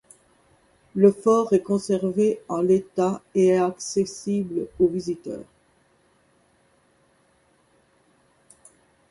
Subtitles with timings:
[0.95, 5.45] Le fort est conservé en l'état et est accessible aux visiteurs.